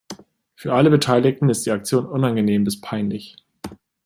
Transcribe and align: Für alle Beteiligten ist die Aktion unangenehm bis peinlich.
Für 0.55 0.73
alle 0.73 0.89
Beteiligten 0.89 1.47
ist 1.49 1.67
die 1.67 1.69
Aktion 1.69 2.07
unangenehm 2.07 2.63
bis 2.63 2.81
peinlich. 2.81 3.37